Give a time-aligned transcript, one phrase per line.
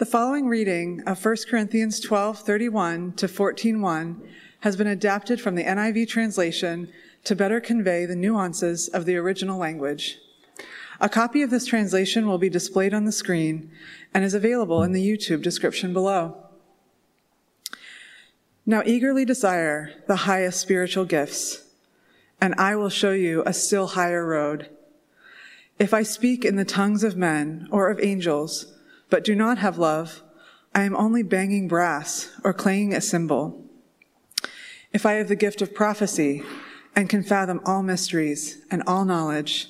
[0.00, 4.22] The following reading of 1 Corinthians 12:31 to 14:1
[4.60, 6.88] has been adapted from the NIV translation
[7.24, 10.18] to better convey the nuances of the original language.
[11.02, 13.70] A copy of this translation will be displayed on the screen
[14.14, 16.46] and is available in the YouTube description below.
[18.64, 21.64] Now eagerly desire the highest spiritual gifts,
[22.40, 24.70] and I will show you a still higher road.
[25.78, 28.72] If I speak in the tongues of men or of angels,
[29.10, 30.22] but do not have love,
[30.74, 33.64] I am only banging brass or clanging a cymbal.
[34.92, 36.42] If I have the gift of prophecy
[36.94, 39.68] and can fathom all mysteries and all knowledge,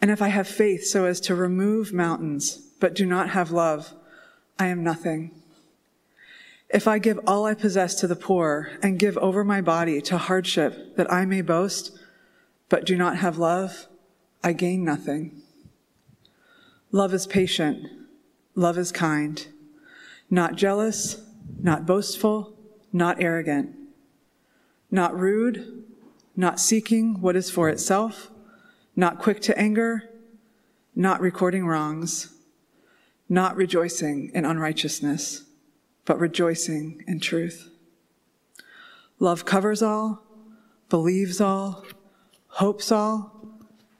[0.00, 3.92] and if I have faith so as to remove mountains, but do not have love,
[4.58, 5.32] I am nothing.
[6.68, 10.16] If I give all I possess to the poor and give over my body to
[10.16, 11.98] hardship that I may boast,
[12.68, 13.88] but do not have love,
[14.44, 15.42] I gain nothing.
[16.92, 17.99] Love is patient.
[18.54, 19.46] Love is kind.
[20.28, 21.22] Not jealous,
[21.60, 22.56] not boastful,
[22.92, 23.74] not arrogant.
[24.90, 25.84] Not rude,
[26.36, 28.30] not seeking what is for itself,
[28.96, 30.10] not quick to anger,
[30.94, 32.34] not recording wrongs,
[33.28, 35.44] not rejoicing in unrighteousness
[36.10, 37.70] but rejoicing in truth.
[39.20, 40.24] Love covers all,
[40.88, 41.84] believes all,
[42.48, 43.48] hopes all,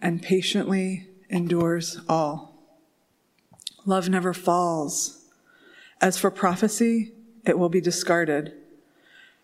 [0.02, 2.49] and patiently endures all.
[3.90, 5.26] Love never falls.
[6.00, 7.12] As for prophecy,
[7.44, 8.52] it will be discarded.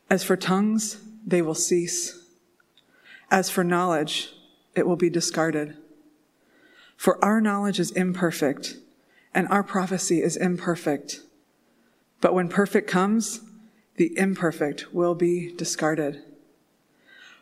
[0.09, 2.23] As for tongues, they will cease.
[3.29, 4.31] As for knowledge,
[4.77, 5.77] it will be discarded.
[6.97, 8.77] For our knowledge is imperfect,
[9.35, 11.23] and our prophecy is imperfect.
[12.21, 13.41] But when perfect comes,
[13.97, 16.23] the imperfect will be discarded.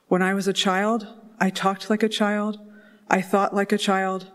[0.09, 1.07] When I was a child,
[1.39, 2.61] I talked like a child,
[3.11, 4.31] I thought like a child,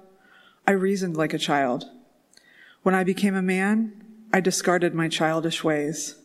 [0.68, 1.90] I reasoned like a child.
[2.84, 6.16] When I became a man, I discarded my childish ways.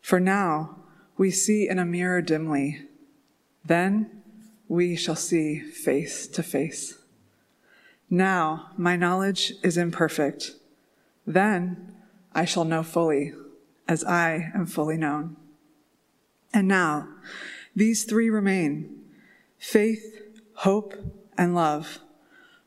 [0.00, 0.76] For now,
[1.16, 2.82] we see in a mirror dimly.
[3.64, 4.22] Then
[4.68, 6.98] we shall see face to face.
[8.10, 10.52] Now my knowledge is imperfect.
[11.26, 11.94] Then
[12.34, 13.34] I shall know fully,
[13.86, 15.36] as I am fully known.
[16.52, 17.08] And now,
[17.76, 19.04] these three remain
[19.58, 20.22] faith,
[20.54, 20.94] hope,
[21.36, 21.98] and love.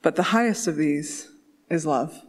[0.02, 1.30] But the highest of these
[1.70, 2.22] is love.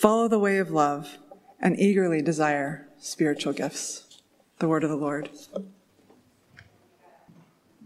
[0.00, 1.18] Follow the way of love
[1.60, 4.22] and eagerly desire spiritual gifts.
[4.58, 5.28] The word of the Lord.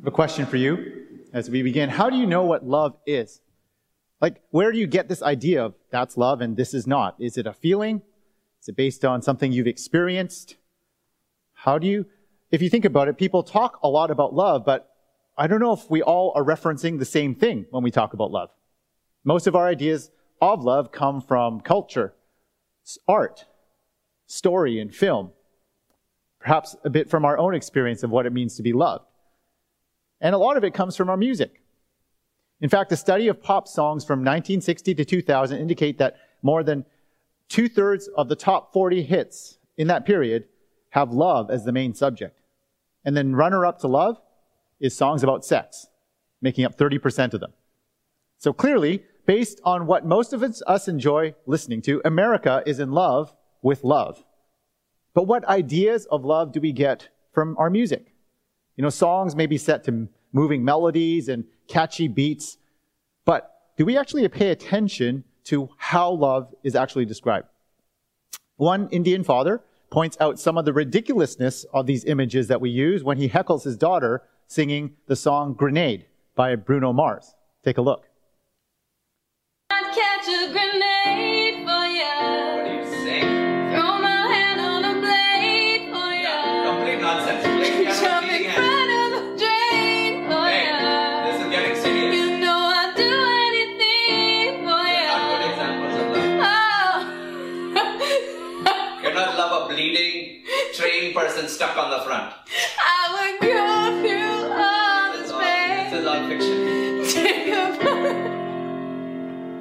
[0.07, 1.91] A question for you as we begin.
[1.91, 3.41] How do you know what love is?
[4.21, 7.17] Like, where do you get this idea of that's love and this is not?
[7.19, 8.01] Is it a feeling?
[8.63, 10.55] Is it based on something you've experienced?
[11.53, 12.07] How do you,
[12.53, 14.89] if you think about it, people talk a lot about love, but
[15.37, 18.31] I don't know if we all are referencing the same thing when we talk about
[18.31, 18.51] love.
[19.25, 20.13] Most of our ideas
[20.53, 22.15] of love come from culture,
[23.09, 23.47] art,
[24.27, 25.31] story, and film.
[26.41, 29.07] Perhaps a bit from our own experience of what it means to be loved.
[30.21, 31.63] And a lot of it comes from our music.
[32.61, 36.85] In fact, a study of pop songs from 1960 to 2000 indicate that more than
[37.49, 40.45] two thirds of the top 40 hits in that period
[40.91, 42.41] have love as the main subject.
[43.05, 44.21] And then runner up to love
[44.81, 45.87] is songs about sex,
[46.41, 47.53] making up 30% of them.
[48.39, 53.35] So clearly, based on what most of us enjoy listening to, America is in love
[53.63, 54.25] with love.
[55.15, 58.15] But what ideas of love do we get from our music?
[58.77, 62.59] You know, songs may be set to moving melodies and catchy beats,
[63.25, 67.47] but do we actually pay attention to how love is actually described.
[68.57, 73.05] One Indian father points out some of the ridiculousness of these images that we use
[73.05, 77.35] when he heckles his daughter singing the song Grenade by Bruno Mars.
[77.63, 78.09] Take a look.
[101.15, 102.33] Person stuck on the front.
[102.79, 105.91] I would go through all this pain.
[105.91, 107.05] This is all fiction.
[107.23, 107.57] Take a.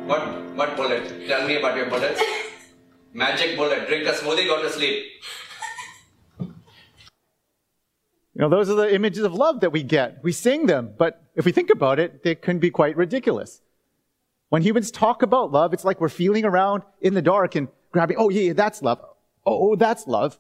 [0.07, 0.21] What,
[0.55, 1.27] what bullet?
[1.27, 2.21] Tell me about your bullets.
[3.13, 3.87] Magic bullet.
[3.87, 5.05] Drink a smoothie, go to sleep.
[6.39, 10.23] You know, those are the images of love that we get.
[10.23, 13.61] We sing them, but if we think about it, they can be quite ridiculous.
[14.49, 18.17] When humans talk about love, it's like we're feeling around in the dark and grabbing,
[18.17, 18.99] oh yeah, that's love.
[19.45, 20.39] Oh, oh that's love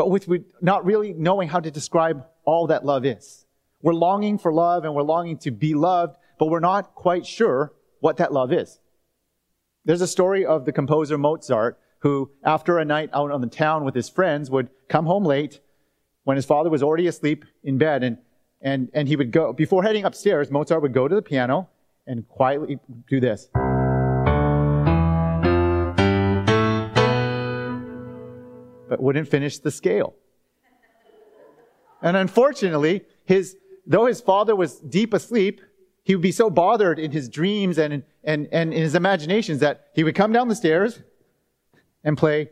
[0.00, 0.26] but with
[0.62, 3.44] not really knowing how to describe all that love is.
[3.82, 7.74] We're longing for love and we're longing to be loved, but we're not quite sure
[7.98, 8.80] what that love is.
[9.84, 13.84] There's a story of the composer Mozart who, after a night out on the town
[13.84, 15.60] with his friends, would come home late
[16.24, 18.16] when his father was already asleep in bed and,
[18.62, 21.68] and, and he would go, before heading upstairs, Mozart would go to the piano
[22.06, 23.50] and quietly do this.
[29.00, 30.14] Wouldn't finish the scale.
[32.02, 33.56] And unfortunately, his,
[33.86, 35.60] though his father was deep asleep,
[36.02, 39.88] he would be so bothered in his dreams and, and, and in his imaginations that
[39.94, 41.02] he would come down the stairs
[42.02, 42.50] and play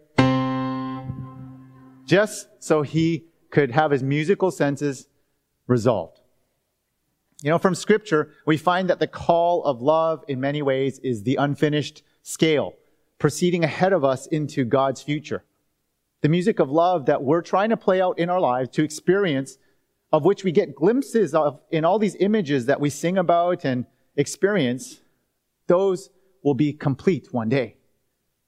[2.08, 5.08] just so he could have his musical senses
[5.66, 6.20] resolved.
[7.42, 11.22] You know, from scripture, we find that the call of love in many ways is
[11.22, 12.74] the unfinished scale,
[13.18, 15.44] proceeding ahead of us into God's future.
[16.22, 19.58] The music of love that we're trying to play out in our lives to experience,
[20.12, 23.86] of which we get glimpses of in all these images that we sing about and
[24.16, 25.00] experience,
[25.68, 26.10] those
[26.42, 27.76] will be complete one day.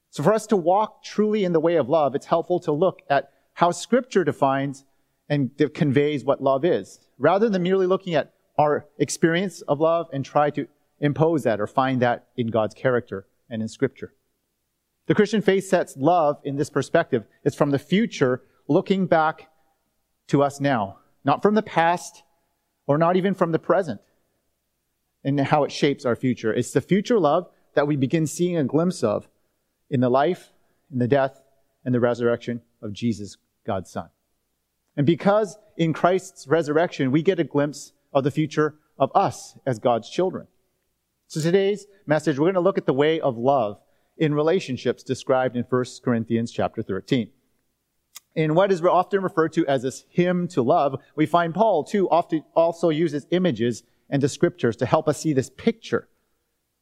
[0.09, 3.01] So for us to walk truly in the way of love, it's helpful to look
[3.09, 4.83] at how scripture defines
[5.29, 10.25] and conveys what love is, rather than merely looking at our experience of love and
[10.25, 10.67] try to
[10.99, 14.13] impose that or find that in God's character and in scripture.
[15.11, 17.25] The Christian faith sets love in this perspective.
[17.43, 19.49] It's from the future looking back
[20.29, 22.23] to us now, not from the past
[22.87, 23.99] or not even from the present
[25.21, 26.53] and how it shapes our future.
[26.53, 29.27] It's the future love that we begin seeing a glimpse of
[29.89, 30.53] in the life,
[30.89, 31.41] in the death,
[31.83, 33.35] and the resurrection of Jesus,
[33.67, 34.07] God's Son.
[34.95, 39.77] And because in Christ's resurrection, we get a glimpse of the future of us as
[39.77, 40.47] God's children.
[41.27, 43.77] So today's message, we're going to look at the way of love
[44.17, 47.29] in relationships described in 1 Corinthians chapter 13.
[48.35, 52.09] In what is often referred to as this hymn to love, we find Paul too
[52.09, 56.07] often also uses images and descriptors to help us see this picture.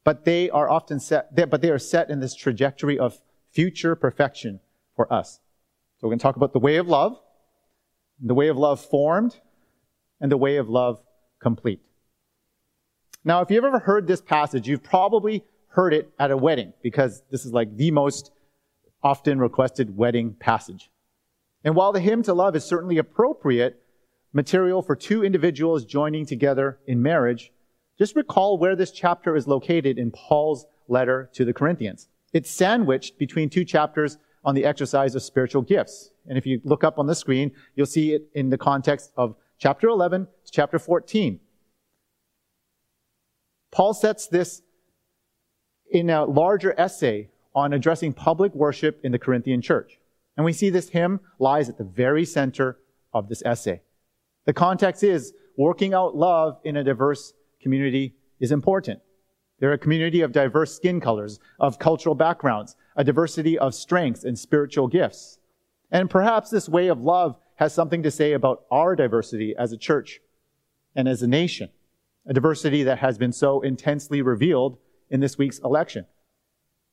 [0.04, 3.20] But they are often set, but they are set in this trajectory of
[3.52, 4.60] future perfection
[4.96, 5.40] for us.
[5.98, 7.20] So we're going to talk about the way of love,
[8.20, 9.40] the way of love formed,
[10.22, 11.02] and the way of love
[11.42, 11.82] complete.
[13.24, 17.24] Now, if you've ever heard this passage, you've probably heard it at a wedding because
[17.32, 18.32] this is like the most
[19.04, 20.90] often requested wedding passage.
[21.64, 23.82] And while the hymn to love is certainly appropriate
[24.34, 27.52] material for two individuals joining together in marriage,
[27.98, 32.08] just recall where this chapter is located in Paul's letter to the Corinthians.
[32.34, 36.12] It's sandwiched between two chapters on the exercise of spiritual gifts.
[36.28, 39.36] And if you look up on the screen, you'll see it in the context of
[39.58, 41.40] chapter 11 to chapter 14.
[43.72, 44.62] Paul sets this
[45.90, 50.00] in a larger essay on addressing public worship in the Corinthian church.
[50.38, 52.78] And we see this hymn lies at the very center
[53.14, 53.82] of this essay.
[54.46, 59.02] The context is working out love in a diverse community is important.
[59.60, 64.40] They're a community of diverse skin colors, of cultural backgrounds, a diversity of strengths and
[64.40, 65.40] spiritual gifts.
[65.92, 69.78] And perhaps this way of love has something to say about our diversity as a
[69.78, 70.22] church
[70.96, 71.70] and as a nation,
[72.26, 74.78] a diversity that has been so intensely revealed
[75.10, 76.06] in this week's election.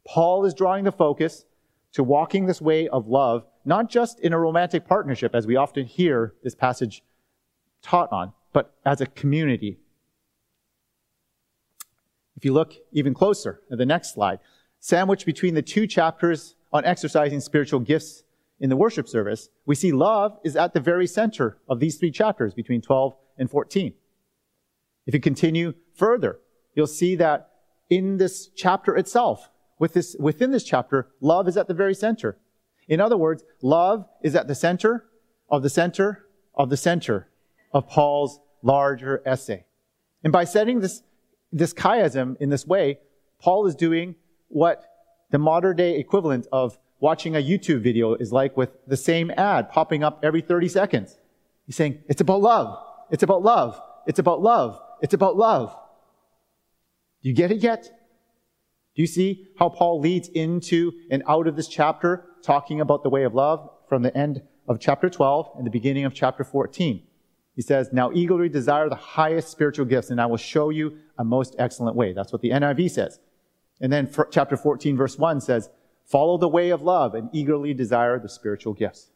[0.06, 1.44] Paul is drawing the focus
[1.92, 5.86] to walking this way of love, not just in a romantic partnership, as we often
[5.86, 7.02] hear this passage
[7.82, 9.78] taught on, but as a community.
[12.36, 14.40] If you look even closer at the next slide,
[14.78, 18.24] sandwiched between the two chapters on exercising spiritual gifts
[18.60, 22.10] in the worship service, we see love is at the very center of these three
[22.10, 23.94] chapters between 12 and 14.
[25.06, 26.40] If you continue further,
[26.74, 27.50] you'll see that
[27.88, 32.38] in this chapter itself, with this, within this chapter, love is at the very center.
[32.88, 35.04] In other words, love is at the center
[35.50, 37.28] of the center of the center
[37.72, 39.64] of Paul's larger essay.
[40.24, 41.02] And by setting this,
[41.52, 42.98] this chiasm in this way,
[43.40, 44.16] Paul is doing
[44.48, 44.84] what
[45.30, 49.70] the modern day equivalent of watching a YouTube video is like with the same ad
[49.70, 51.18] popping up every 30 seconds.
[51.66, 52.82] He's saying, it's about love.
[53.10, 53.80] It's about love.
[54.06, 54.80] It's about love.
[55.02, 55.76] It's about love.
[57.26, 57.82] You get it yet?
[58.94, 63.10] Do you see how Paul leads into and out of this chapter talking about the
[63.10, 67.02] way of love from the end of chapter 12 and the beginning of chapter 14?
[67.56, 71.24] He says, Now eagerly desire the highest spiritual gifts, and I will show you a
[71.24, 72.12] most excellent way.
[72.12, 73.18] That's what the NIV says.
[73.80, 75.68] And then chapter 14, verse 1 says,
[76.04, 79.10] Follow the way of love and eagerly desire the spiritual gifts.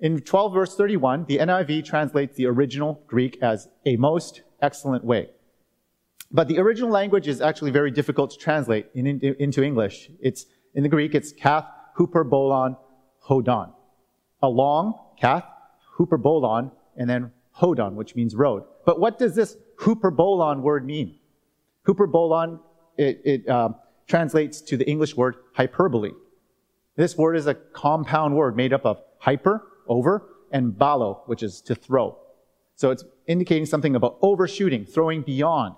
[0.00, 5.30] In 12 verse 31, the NIV translates the original Greek as a most excellent way.
[6.34, 10.10] But the original language is actually very difficult to translate in, in, into English.
[10.20, 12.76] It's, in the Greek, it's kath, huperbolon,
[13.24, 13.72] hodon.
[14.42, 15.44] A long, kath,
[15.96, 18.64] huperbolon, and then hodon, which means road.
[18.84, 21.20] But what does this huperbolon word mean?
[21.86, 22.58] Huperbolon,
[22.98, 23.68] it, it, uh,
[24.08, 26.10] translates to the English word hyperbole.
[26.96, 31.60] This word is a compound word made up of hyper, over, and balo, which is
[31.62, 32.18] to throw.
[32.74, 35.76] So it's indicating something about overshooting, throwing beyond.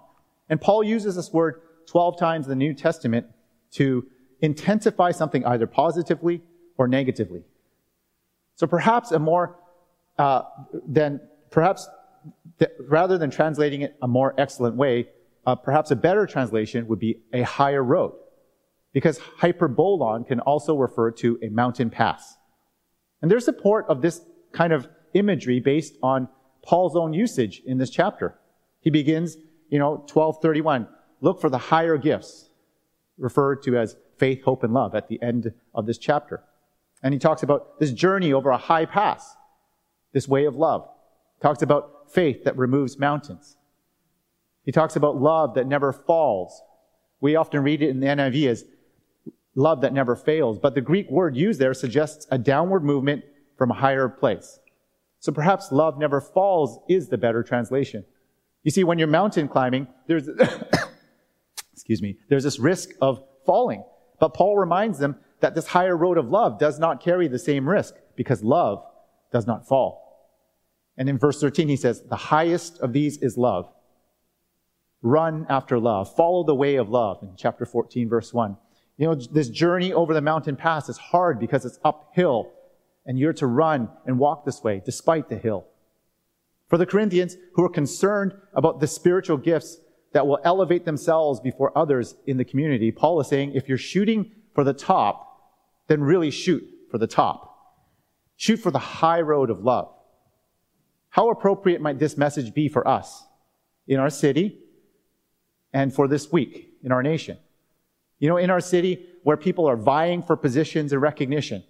[0.48, 3.26] And Paul uses this word 12 times in the New Testament
[3.72, 4.06] to
[4.40, 6.42] intensify something either positively
[6.76, 7.42] or negatively.
[8.54, 9.58] So perhaps a more,
[10.18, 10.42] uh,
[10.86, 11.88] than, perhaps
[12.58, 15.08] th- rather than translating it a more excellent way,
[15.46, 18.14] uh, perhaps a better translation would be a higher road.
[18.92, 22.36] Because hyperbolon can also refer to a mountain pass.
[23.20, 24.22] And there's support of this
[24.52, 26.28] kind of imagery based on
[26.62, 28.38] Paul's own usage in this chapter.
[28.80, 29.36] He begins,
[29.68, 30.88] you know, 1231.
[31.20, 32.50] Look for the higher gifts,
[33.18, 36.42] referred to as faith, hope, and love at the end of this chapter.
[37.02, 39.36] And he talks about this journey over a high pass,
[40.12, 40.88] this way of love.
[41.36, 43.56] He talks about faith that removes mountains.
[44.64, 46.62] He talks about love that never falls.
[47.20, 48.64] We often read it in the NIV as
[49.54, 53.24] love that never fails, but the Greek word used there suggests a downward movement
[53.56, 54.58] from a higher place.
[55.20, 58.04] So perhaps love never falls is the better translation.
[58.66, 60.28] You see, when you're mountain climbing, there's,
[61.72, 63.84] excuse me, there's this risk of falling.
[64.18, 67.68] But Paul reminds them that this higher road of love does not carry the same
[67.68, 68.84] risk because love
[69.30, 70.34] does not fall.
[70.98, 73.72] And in verse 13, he says, the highest of these is love.
[75.00, 76.12] Run after love.
[76.16, 78.56] Follow the way of love in chapter 14, verse 1.
[78.96, 82.50] You know, this journey over the mountain pass is hard because it's uphill
[83.04, 85.68] and you're to run and walk this way despite the hill.
[86.68, 89.78] For the Corinthians who are concerned about the spiritual gifts
[90.12, 94.32] that will elevate themselves before others in the community, Paul is saying if you're shooting
[94.54, 95.22] for the top,
[95.86, 97.52] then really shoot for the top.
[98.36, 99.92] Shoot for the high road of love.
[101.10, 103.24] How appropriate might this message be for us
[103.86, 104.58] in our city
[105.72, 107.38] and for this week in our nation?
[108.18, 111.62] You know, in our city where people are vying for positions and recognition,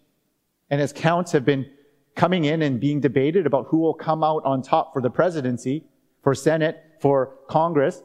[0.70, 1.70] and as counts have been
[2.16, 5.85] coming in and being debated about who will come out on top for the presidency,
[6.23, 8.02] for Senate, for Congress,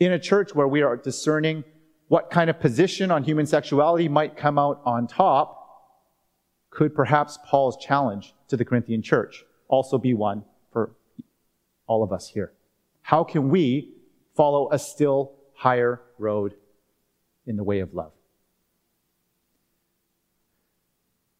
[0.00, 1.64] in a church where we are discerning
[2.06, 5.56] what kind of position on human sexuality might come out on top,
[6.70, 10.94] could perhaps Paul's challenge to the Corinthian church also be one for
[11.86, 12.52] all of us here.
[13.02, 13.94] How can we
[14.36, 16.54] follow a still higher road
[17.46, 18.12] in the way of love?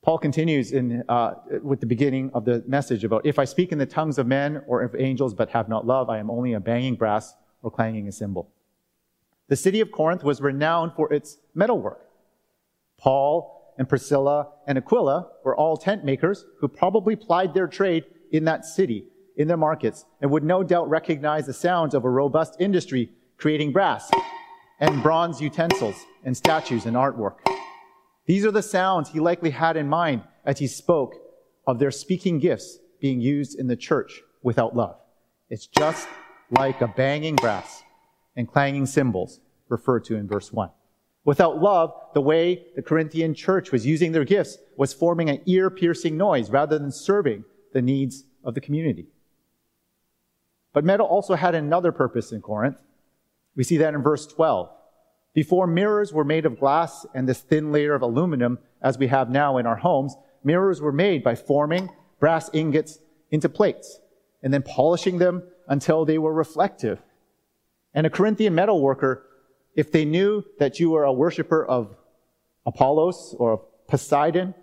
[0.08, 3.78] Paul continues in, uh, with the beginning of the message about if I speak in
[3.78, 6.60] the tongues of men or of angels but have not love, I am only a
[6.60, 8.50] banging brass or clanging a cymbal.
[9.48, 12.08] The city of Corinth was renowned for its metalwork.
[12.96, 18.46] Paul and Priscilla and Aquila were all tent makers who probably plied their trade in
[18.46, 19.04] that city,
[19.36, 23.72] in their markets, and would no doubt recognize the sounds of a robust industry creating
[23.72, 24.10] brass
[24.80, 27.40] and bronze utensils and statues and artwork.
[28.28, 31.14] These are the sounds he likely had in mind as he spoke
[31.66, 34.96] of their speaking gifts being used in the church without love.
[35.48, 36.06] It's just
[36.50, 37.82] like a banging brass
[38.36, 40.68] and clanging cymbals referred to in verse 1.
[41.24, 45.70] Without love, the way the Corinthian church was using their gifts was forming an ear
[45.70, 49.06] piercing noise rather than serving the needs of the community.
[50.74, 52.82] But metal also had another purpose in Corinth.
[53.56, 54.68] We see that in verse 12.
[55.38, 59.30] Before mirrors were made of glass and this thin layer of aluminum, as we have
[59.30, 62.98] now in our homes, mirrors were made by forming brass ingots
[63.30, 64.00] into plates
[64.42, 67.00] and then polishing them until they were reflective.
[67.94, 69.26] And a Corinthian metal worker,
[69.76, 71.94] if they knew that you were a worshiper of
[72.66, 74.56] Apollos or of Poseidon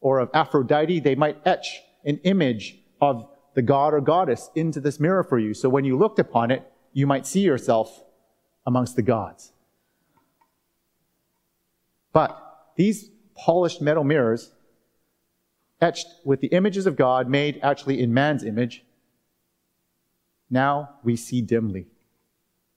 [0.00, 5.00] or of Aphrodite, they might etch an image of the god or goddess into this
[5.00, 5.54] mirror for you.
[5.54, 8.04] So when you looked upon it, you might see yourself
[8.64, 9.50] amongst the gods.
[12.12, 12.36] But
[12.76, 14.52] these polished metal mirrors,
[15.80, 18.84] etched with the images of God, made actually in man's image,
[20.50, 21.86] now we see dimly.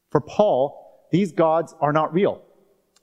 [0.09, 2.41] For Paul, these gods are not real.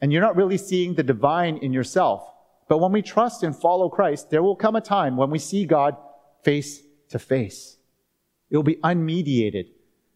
[0.00, 2.26] And you're not really seeing the divine in yourself.
[2.68, 5.64] But when we trust and follow Christ, there will come a time when we see
[5.64, 5.96] God
[6.44, 7.76] face to face.
[8.48, 9.66] It will be unmediated,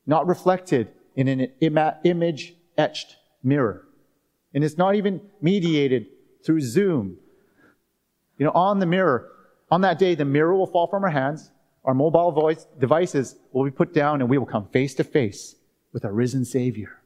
[0.06, 3.86] not reflected in an image etched mirror.
[4.54, 6.06] And it's not even mediated
[6.44, 7.18] through Zoom.
[8.38, 9.30] You know, on the mirror,
[9.70, 11.50] on that day, the mirror will fall from our hands.
[11.84, 15.56] Our mobile voice devices will be put down and we will come face to face
[15.92, 17.00] with our risen Savior,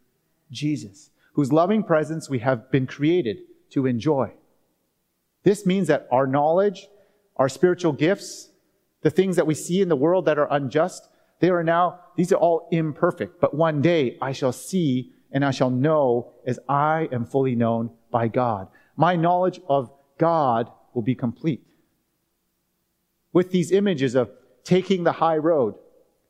[0.50, 3.38] Jesus, whose loving presence we have been created
[3.70, 4.32] to enjoy.
[5.42, 6.88] This means that our knowledge,
[7.36, 8.50] our spiritual gifts,
[9.02, 11.08] the things that we see in the world that are unjust,
[11.40, 13.40] they are now, these are all imperfect.
[13.40, 17.90] But one day I shall see and I shall know as I am fully known
[18.10, 18.68] by God.
[18.96, 21.62] My knowledge of God will be complete.
[23.32, 24.30] With these images of
[24.64, 25.74] taking the high road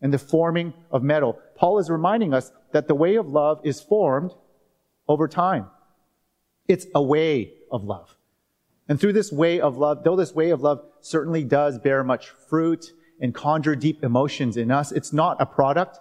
[0.02, 3.80] and the forming of metal, Paul is reminding us that the way of love is
[3.80, 4.32] formed
[5.08, 5.66] over time.
[6.66, 8.16] It's a way of love.
[8.88, 12.28] And through this way of love, though this way of love certainly does bear much
[12.28, 15.98] fruit and conjure deep emotions in us, it's not a product.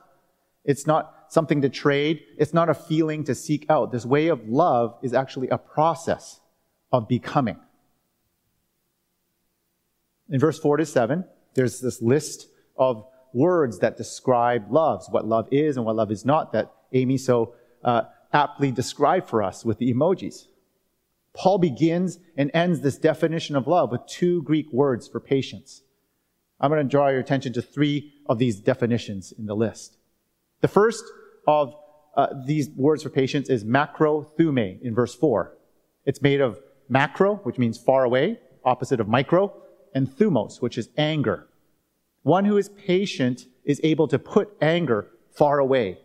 [0.64, 2.22] It's not something to trade.
[2.38, 3.92] It's not a feeling to seek out.
[3.92, 6.40] This way of love is actually a process
[6.92, 7.60] of becoming.
[10.30, 15.48] In verse 4 to 7, there's this list of words that describe loves, what love
[15.52, 17.54] is and what love is not, that Amy so
[17.84, 18.04] uh,
[18.34, 20.48] aptly described for us with the emojis.
[21.34, 25.84] Paul begins and ends this definition of love with two Greek words for patience.
[26.60, 29.97] I'm going to draw your attention to three of these definitions in the list.
[30.62, 31.04] The first
[31.48, 31.76] of
[32.16, 35.56] uh, these words for patience is macrothume in verse 4.
[36.06, 36.60] It's made of
[36.90, 39.54] macro, which means far away, opposite of micro,
[39.94, 41.48] and thumos, which is anger.
[42.24, 46.00] One who is patient is able to put anger far away.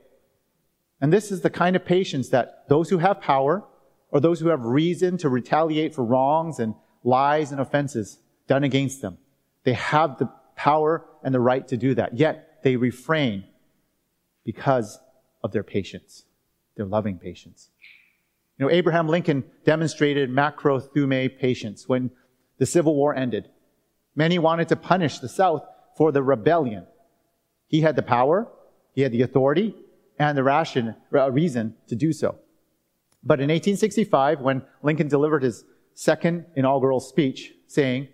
[1.00, 3.64] And this is the kind of patience that those who have power
[4.11, 9.00] or those who have reason to retaliate for wrongs and lies and offenses done against
[9.00, 9.18] them.
[9.64, 12.18] They have the power and the right to do that.
[12.18, 13.44] Yet they refrain
[14.44, 14.99] because
[15.42, 16.25] of their patience,
[16.76, 17.70] their loving patience.
[18.58, 22.11] You know, Abraham Lincoln demonstrated macrothume patience when
[22.58, 23.49] the Civil War ended.
[24.14, 25.64] Many wanted to punish the South
[25.96, 26.87] for the rebellion.
[27.66, 28.49] He had the power,
[28.94, 29.75] he had the authority,
[30.18, 32.37] and the ration, uh, reason to do so.
[33.25, 38.08] But in 1865, when Lincoln delivered his second inaugural speech, saying,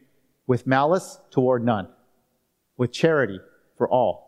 [0.46, 1.88] with malice toward none,
[2.76, 3.40] with charity
[3.76, 4.27] for all,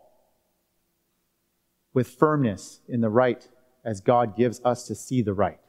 [1.93, 3.47] with firmness in the right
[3.83, 5.59] as God gives us to see the right.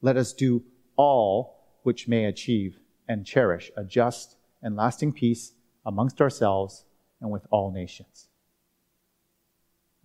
[0.00, 0.64] Let us do
[0.96, 5.52] all which may achieve and cherish a just and lasting peace
[5.84, 6.84] amongst ourselves
[7.20, 8.28] and with all nations.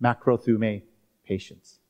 [0.02, 0.82] Macrothume
[1.26, 1.80] patience.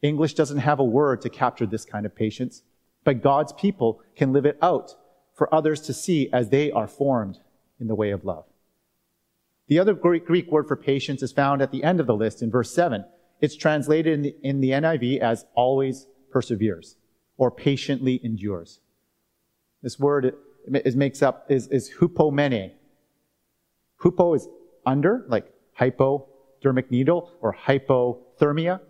[0.00, 2.62] English doesn't have a word to capture this kind of patience,
[3.04, 4.94] but God's people can live it out
[5.34, 7.38] for others to see as they are formed
[7.80, 8.44] in the way of love.
[9.68, 12.50] The other Greek word for patience is found at the end of the list in
[12.50, 13.04] verse 7.
[13.40, 16.96] It's translated in the, in the NIV as always perseveres
[17.36, 18.80] or patiently endures.
[19.82, 20.34] This word
[20.66, 22.72] is makes up is, is hupomene.
[24.02, 24.48] Hupo is
[24.84, 28.80] under, like hypodermic needle or hypothermia,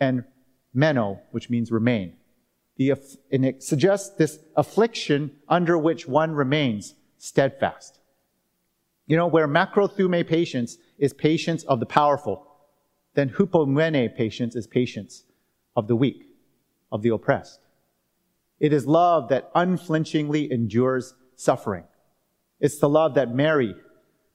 [0.00, 0.24] and
[0.74, 2.14] meno, which means remain.
[2.76, 2.94] The,
[3.30, 8.00] and it suggests this affliction under which one remains steadfast.
[9.06, 12.46] You know, where macrothume patience is patience of the powerful,
[13.14, 15.24] then hupomene patience is patience
[15.76, 16.24] of the weak,
[16.90, 17.60] of the oppressed.
[18.60, 21.84] It is love that unflinchingly endures suffering.
[22.60, 23.74] It's the love that Mary,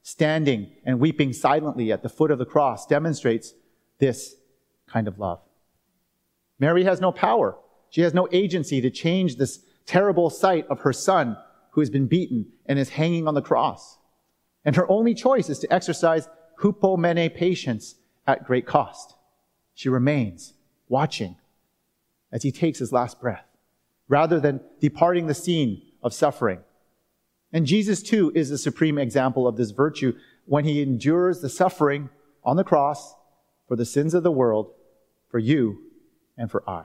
[0.02, 3.54] standing and weeping silently at the foot of the cross, demonstrates
[4.00, 4.36] this
[4.86, 5.40] kind of love.
[6.60, 7.58] Mary has no power.
[7.90, 11.38] She has no agency to change this terrible sight of her son
[11.72, 13.97] who has been beaten and is hanging on the cross.
[14.68, 16.28] And her only choice is to exercise
[16.60, 17.96] hupomene patience
[18.28, 19.16] at great cost.
[19.74, 20.56] She remains
[20.90, 21.38] watching
[22.34, 23.46] as he takes his last breath
[24.10, 26.60] rather than departing the scene of suffering.
[27.54, 32.10] And Jesus too is the supreme example of this virtue when he endures the suffering
[32.44, 33.16] on the cross
[33.70, 34.74] for the sins of the world,
[35.30, 35.82] for you
[36.38, 36.84] and for I.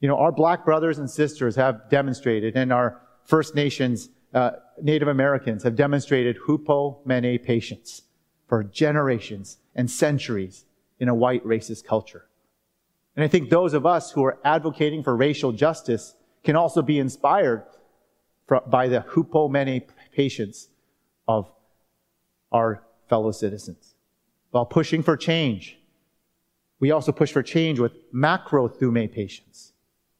[0.00, 5.08] You know, our black brothers and sisters have demonstrated, and our First Nations, uh, Native
[5.08, 8.02] Americans have demonstrated hupomene patience
[8.48, 10.64] for generations and centuries
[10.98, 12.26] in a white racist culture.
[13.16, 16.14] And I think those of us who are advocating for racial justice
[16.44, 17.64] can also be inspired
[18.66, 20.68] by the hupomene patience
[21.28, 21.50] of
[22.50, 23.94] our fellow citizens.
[24.50, 25.78] While pushing for change,
[26.78, 29.71] we also push for change with macrothume patience.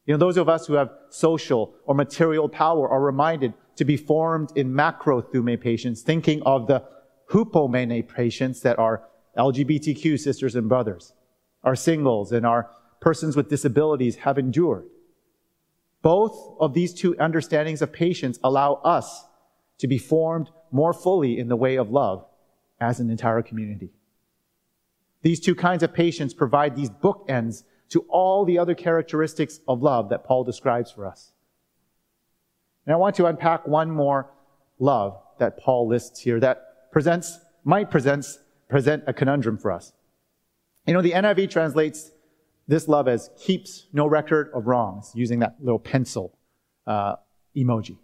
[0.06, 3.96] You know, those of us who have social or material power are reminded to be
[3.96, 6.84] formed in macrothume patience, thinking of the
[7.30, 11.12] hupomene patience that our LGBTQ sisters and brothers,
[11.62, 14.84] our singles, and our persons with disabilities have endured.
[16.02, 19.24] Both of these two understandings of patience allow us
[19.78, 22.26] to be formed more fully in the way of love
[22.80, 23.92] as an entire community.
[25.22, 27.62] These two kinds of patience provide these bookends
[27.92, 31.33] to all the other characteristics of love that Paul describes for us.
[32.87, 34.31] And I want to unpack one more
[34.78, 38.38] love that Paul lists here that presents, might presents,
[38.70, 39.92] present a conundrum for us.
[40.87, 42.12] You know, the NIV translates
[42.66, 46.38] this love as keeps no record of wrongs, using that little pencil
[46.87, 47.16] uh,
[47.55, 47.98] emoji.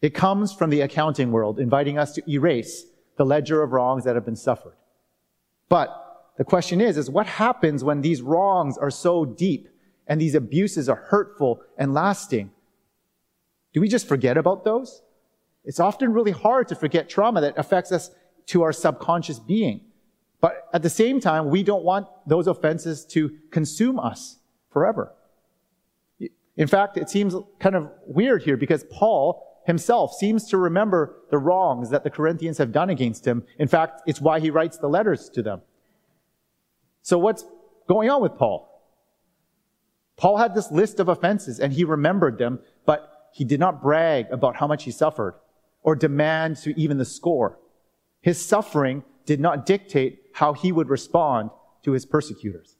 [0.00, 2.86] It comes from the accounting world, inviting us to erase
[3.18, 4.76] the ledger of wrongs that have been suffered.
[5.68, 6.09] But
[6.40, 9.68] the question is, is what happens when these wrongs are so deep
[10.06, 12.50] and these abuses are hurtful and lasting?
[13.74, 15.02] Do we just forget about those?
[15.66, 18.10] It's often really hard to forget trauma that affects us
[18.46, 19.82] to our subconscious being.
[20.40, 24.38] But at the same time, we don't want those offenses to consume us
[24.70, 25.12] forever.
[26.56, 31.36] In fact, it seems kind of weird here because Paul himself seems to remember the
[31.36, 33.44] wrongs that the Corinthians have done against him.
[33.58, 35.60] In fact, it's why he writes the letters to them.
[37.02, 37.44] So what's
[37.88, 38.66] going on with Paul?
[40.16, 44.26] Paul had this list of offenses and he remembered them, but he did not brag
[44.30, 45.34] about how much he suffered
[45.82, 47.58] or demand to even the score.
[48.20, 51.50] His suffering did not dictate how he would respond
[51.84, 52.76] to his persecutors.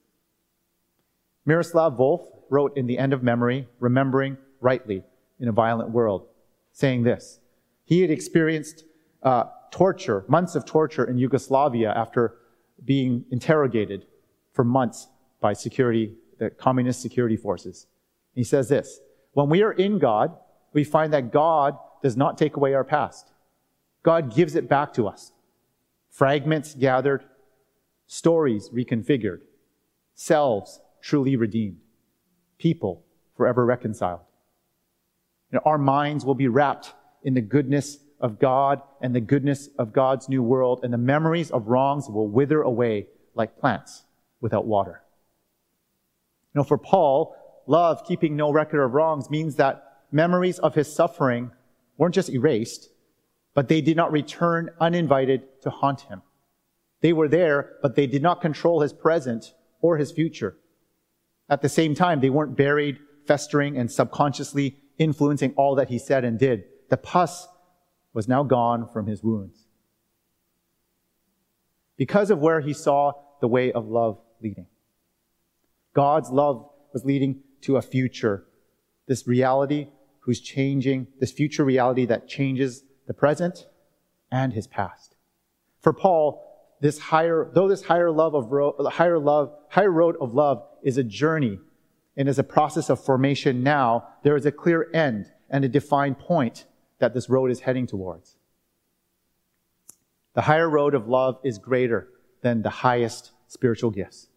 [1.46, 5.02] Miroslav Volf wrote in The End of Memory, Remembering Rightly
[5.38, 6.26] in a Violent World,
[6.72, 7.40] saying this.
[7.84, 8.84] He had experienced
[9.22, 12.36] uh, torture, months of torture in Yugoslavia after
[12.84, 14.06] being interrogated
[14.52, 15.08] for months
[15.40, 17.86] by security, the communist security forces.
[18.34, 19.00] He says this,
[19.32, 20.36] when we are in God,
[20.72, 23.32] we find that God does not take away our past.
[24.02, 25.32] God gives it back to us.
[26.10, 27.24] Fragments gathered,
[28.06, 29.40] stories reconfigured,
[30.14, 31.78] selves truly redeemed,
[32.58, 33.04] people
[33.36, 34.20] forever reconciled.
[35.52, 39.92] And our minds will be wrapped in the goodness of God and the goodness of
[39.92, 44.04] God's new world, and the memories of wrongs will wither away like plants
[44.40, 45.02] without water.
[46.54, 50.92] You know, for Paul, love, keeping no record of wrongs, means that memories of his
[50.92, 51.52] suffering
[51.96, 52.88] weren't just erased,
[53.54, 56.22] but they did not return uninvited to haunt him.
[57.00, 60.56] They were there, but they did not control his present or his future.
[61.48, 66.24] At the same time, they weren't buried, festering, and subconsciously influencing all that he said
[66.24, 66.64] and did.
[66.90, 67.48] The pus
[68.12, 69.66] was now gone from his wounds.
[71.96, 74.66] Because of where he saw the way of love leading.
[75.94, 78.46] God's love was leading to a future,
[79.06, 79.88] this reality
[80.20, 83.66] who's changing, this future reality that changes the present
[84.30, 85.16] and his past.
[85.80, 86.46] For Paul,
[86.80, 90.96] this higher, though this higher love of ro- higher love, higher road of love is
[90.96, 91.58] a journey
[92.16, 96.18] and is a process of formation now, there is a clear end and a defined
[96.18, 96.66] point
[96.98, 98.36] that this road is heading towards.
[100.34, 102.08] The higher road of love is greater
[102.42, 104.28] than the highest spiritual gifts.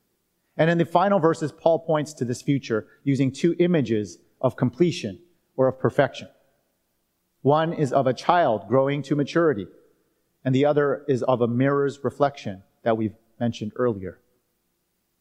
[0.57, 5.19] And in the final verses, Paul points to this future using two images of completion
[5.55, 6.27] or of perfection.
[7.41, 9.67] One is of a child growing to maturity,
[10.45, 14.19] and the other is of a mirror's reflection that we've mentioned earlier.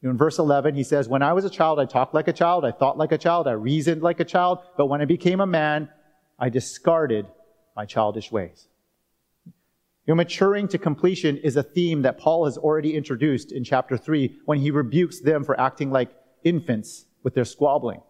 [0.03, 2.64] In verse 11, he says, When I was a child, I talked like a child,
[2.64, 5.47] I thought like a child, I reasoned like a child, but when I became a
[5.47, 5.88] man,
[6.38, 7.27] I discarded
[7.77, 8.68] my childish ways.
[10.07, 13.97] You know, maturing to completion is a theme that Paul has already introduced in chapter
[13.97, 16.11] 3 when he rebukes them for acting like
[16.43, 18.03] infants with their squabbling.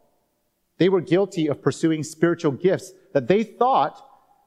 [0.78, 4.02] They were guilty of pursuing spiritual gifts that they thought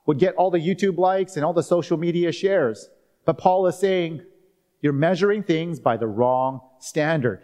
[0.08, 2.89] would get all the YouTube likes and all the social media shares.
[3.25, 4.23] But Paul is saying,
[4.81, 7.43] you're measuring things by the wrong standard.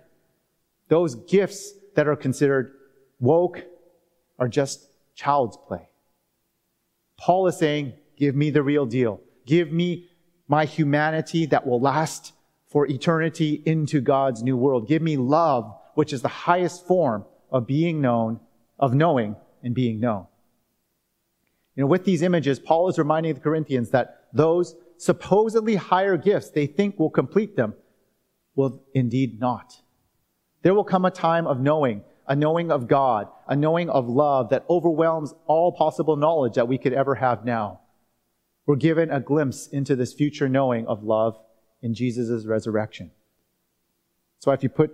[0.87, 2.73] Those gifts that are considered
[3.19, 3.63] woke
[4.39, 5.89] are just child's play.
[7.17, 9.21] Paul is saying, give me the real deal.
[9.51, 10.07] Give me
[10.47, 12.31] my humanity that will last
[12.69, 14.87] for eternity into God's new world.
[14.87, 18.39] Give me love, which is the highest form of being known,
[18.79, 20.27] of knowing and being known.
[21.75, 26.51] You know, with these images, Paul is reminding the Corinthians that those supposedly higher gifts
[26.51, 27.73] they think will complete them
[28.55, 29.81] will indeed not.
[30.61, 34.51] There will come a time of knowing, a knowing of God, a knowing of love
[34.51, 37.80] that overwhelms all possible knowledge that we could ever have now.
[38.65, 41.39] We're given a glimpse into this future knowing of love
[41.81, 43.11] in Jesus' resurrection.
[44.39, 44.91] So if you put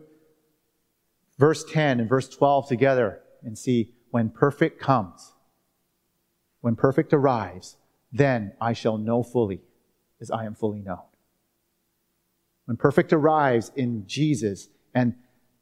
[1.38, 5.34] verse 10 and verse 12 together and see when perfect comes,
[6.62, 7.78] when perfect arrives,
[8.12, 9.62] then I shall know fully
[10.20, 11.04] as I am fully known.
[12.66, 15.16] When perfect arrives in Jesus and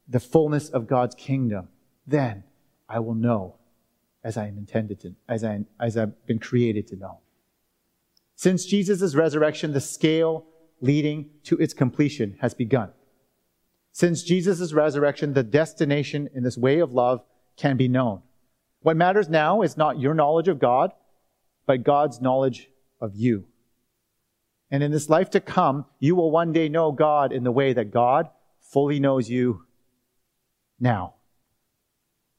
[0.08, 1.68] the fullness of God's kingdom,
[2.06, 2.44] then
[2.88, 3.56] I will know
[4.24, 7.20] as I am intended to, as, I, as I've been created to know.
[8.36, 10.46] Since Jesus' resurrection, the scale
[10.80, 12.92] leading to its completion has begun.
[13.92, 17.22] Since Jesus' resurrection, the destination in this way of love
[17.56, 18.20] can be known.
[18.82, 20.92] What matters now is not your knowledge of God,
[21.66, 22.68] but God's knowledge
[23.00, 23.46] of you.
[24.70, 27.72] And in this life to come, you will one day know God in the way
[27.72, 28.28] that God
[28.60, 29.64] fully knows you
[30.78, 31.14] now.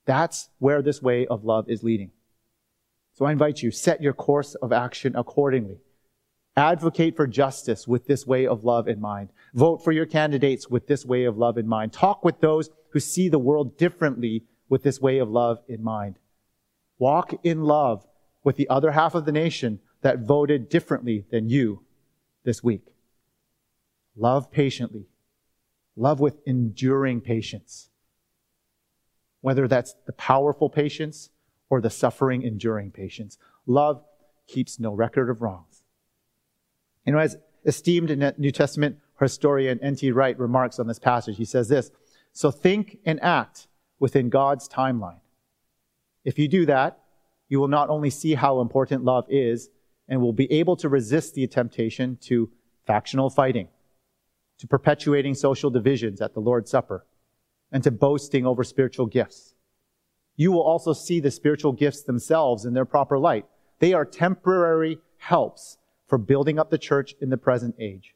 [0.05, 2.11] That's where this way of love is leading.
[3.13, 5.79] So I invite you, set your course of action accordingly.
[6.57, 9.29] Advocate for justice with this way of love in mind.
[9.53, 11.93] Vote for your candidates with this way of love in mind.
[11.93, 16.17] Talk with those who see the world differently with this way of love in mind.
[16.97, 18.07] Walk in love
[18.43, 21.83] with the other half of the nation that voted differently than you
[22.43, 22.87] this week.
[24.15, 25.05] Love patiently.
[25.95, 27.89] Love with enduring patience.
[29.41, 31.29] Whether that's the powerful patience
[31.69, 33.37] or the suffering, enduring patience.
[33.67, 34.03] Love
[34.47, 35.76] keeps no record of wrongs.
[37.07, 40.11] You as esteemed New Testament historian N.T.
[40.11, 41.89] Wright remarks on this passage, he says this
[42.33, 43.67] So think and act
[43.97, 45.21] within God's timeline.
[46.23, 46.99] If you do that,
[47.47, 49.69] you will not only see how important love is
[50.09, 52.51] and will be able to resist the temptation to
[52.85, 53.69] factional fighting,
[54.59, 57.05] to perpetuating social divisions at the Lord's Supper,
[57.71, 59.53] and to boasting over spiritual gifts.
[60.35, 63.45] You will also see the spiritual gifts themselves in their proper light.
[63.79, 68.15] They are temporary helps for building up the church in the present age.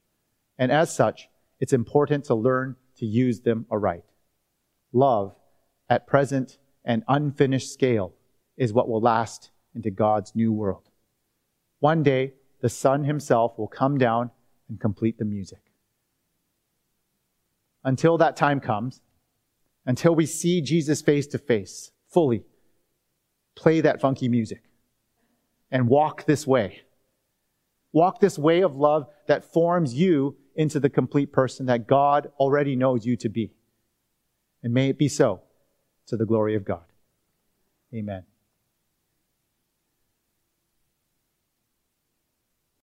[0.58, 4.04] And as such, it's important to learn to use them aright.
[4.94, 5.36] Love
[5.90, 8.14] at present and unfinished scale
[8.58, 10.90] is what will last into God's new world.
[11.80, 14.32] One day, the Son himself will come down
[14.70, 15.60] and complete the music.
[17.84, 19.02] Until that time comes,
[19.86, 22.44] until we see Jesus face to face, fully,
[23.56, 24.64] play that funky music
[25.72, 26.82] and walk this way.
[27.94, 32.76] Walk this way of love that forms you into the complete person that God already
[32.76, 33.52] knows you to be.
[34.64, 35.42] And may it be so
[36.08, 36.84] to the glory of God.
[37.94, 38.24] Amen.